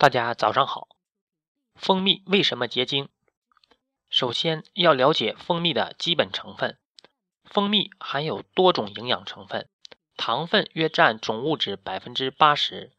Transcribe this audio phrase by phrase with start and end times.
[0.00, 0.88] 大家早上好。
[1.74, 3.10] 蜂蜜为什么结晶？
[4.08, 6.78] 首先要了解蜂蜜的基本成分。
[7.44, 9.68] 蜂蜜含有多种营养成分，
[10.16, 12.94] 糖分约占总物质百分之八十，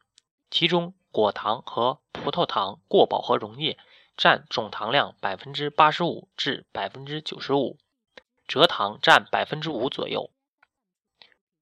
[0.52, 3.79] 其中果糖和葡萄糖过饱和溶液
[4.15, 7.79] 占总糖量百分之八十五至百分之九十五，
[8.47, 10.29] 蔗糖占百分之五左右。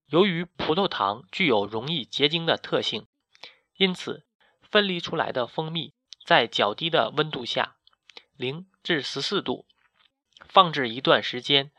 [0.08, 3.08] 由于葡萄糖具有容易结晶的特性，
[3.78, 4.26] 因此。
[4.70, 5.94] 分离出来的蜂蜜
[6.26, 7.78] 在较低的温度下
[8.38, 9.66] （零至十四度）
[10.48, 11.71] 放置一段时间，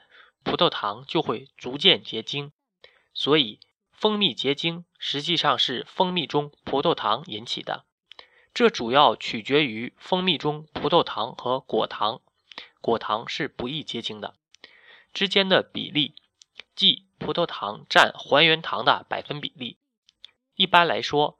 [0.42, 2.52] 葡萄糖就会逐渐结晶。
[3.12, 3.61] 所以，
[3.92, 7.84] 蜂蜜结晶实际上是蜂蜜中葡萄糖引起的。
[8.52, 12.20] 这主要取决于蜂蜜中葡萄糖和果糖
[12.80, 14.34] （果糖是不易结晶的）
[15.12, 16.14] 之间的比例，
[16.75, 19.78] 即葡萄糖占还原糖的百分比例。
[20.55, 21.39] 一般来说，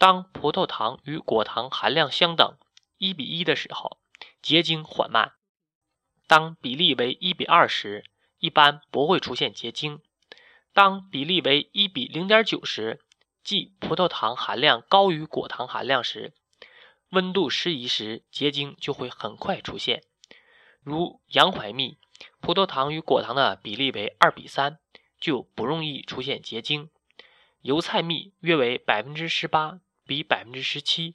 [0.00, 2.56] 当葡萄糖与果糖含量相等
[2.96, 3.98] 一比一的时候，
[4.40, 5.34] 结晶缓慢；
[6.26, 8.06] 当比例为一比二时，
[8.38, 9.98] 一般不会出现结晶；
[10.72, 13.04] 当比例为一比零点九时，
[13.44, 16.32] 即葡萄糖含量高于果糖含量时，
[17.10, 20.02] 温度适宜时，结晶就会很快出现。
[20.82, 21.98] 如洋槐蜜，
[22.40, 24.78] 葡萄糖与果糖的比例为二比三，
[25.20, 26.88] 就不容易出现结晶；
[27.60, 29.80] 油菜蜜约为百分之十八。
[30.10, 31.14] 比百分之十七，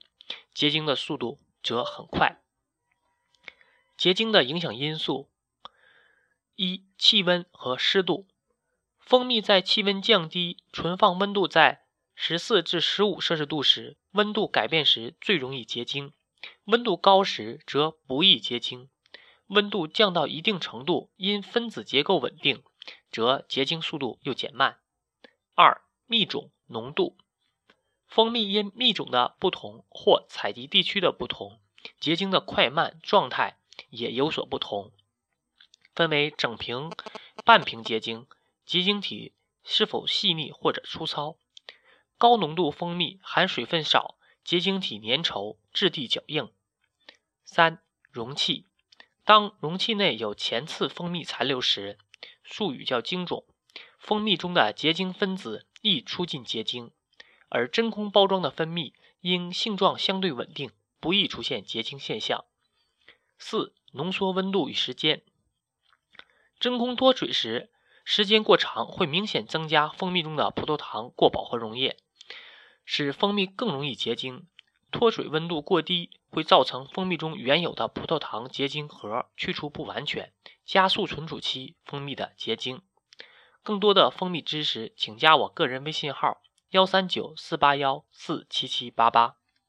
[0.54, 2.42] 结晶的速度则很快。
[3.98, 5.30] 结晶的影响因素：
[6.56, 8.26] 一、气温和湿度。
[8.98, 11.84] 蜂蜜在气温降低、存放温度在
[12.16, 16.12] 十四至十五摄氏度时，温度改变时最容易结晶；
[16.64, 18.90] 温度高时则不易结晶。
[19.48, 22.64] 温度降到一定程度，因分子结构稳定，
[23.12, 24.80] 则结晶速度又减慢。
[25.54, 27.18] 二、蜜种浓度。
[28.16, 31.59] 蜂蜜因蜜种的不同或采集地区的不同，
[31.99, 33.58] 结晶的快慢状态
[33.89, 34.94] 也有所不同，
[35.94, 36.93] 分为整瓶、
[37.43, 38.25] 半瓶结晶，
[38.65, 39.33] 结晶体
[39.65, 41.36] 是否细腻或者粗糙。
[42.17, 44.15] 高浓度蜂蜜含水分少，
[44.45, 46.49] 结晶体粘稠，质地较硬。
[47.43, 48.65] 三、容器。
[49.25, 51.98] 当容器内有前次蜂蜜残留时，
[52.42, 53.45] 术语叫晶种，
[53.99, 56.92] 蜂蜜中的结晶分子易出进结晶。
[57.50, 62.45] 而真空包装的蜂蜜因性状相对稳定，不易出现结晶现象。
[63.38, 65.23] 四、浓缩温度与时间。
[66.60, 67.70] 真空脱水时，
[68.04, 71.98] 时间过长会明显增加蜂蜜中的葡萄糖过饱和溶液，
[72.86, 74.48] 使蜂蜜更容易结晶。
[74.92, 80.32] 脱水温度过低会造成蜂蜜中原有的葡萄糖结晶核去除不完全，
[80.64, 82.82] 加速存储期蜂蜜的结晶。
[83.61, 86.42] 更多的蜂蜜知识，请加我个人微信号。
[86.75, 89.37] 幺三九四八幺四七七八八。